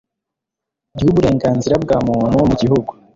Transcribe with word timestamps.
ry 0.97 1.03
uburenganzira 1.11 1.75
bwa 1.83 1.97
Muntu 2.07 2.37
mu 2.49 2.53
Gihugu 2.61 2.91